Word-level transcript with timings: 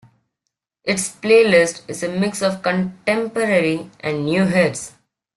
Its 0.83 1.09
playlist 1.11 1.87
is 1.87 2.01
a 2.01 2.09
mix 2.09 2.41
of 2.41 2.63
contemporary 2.63 3.91
and 3.99 4.25
new 4.25 4.45
hits. 4.45 4.95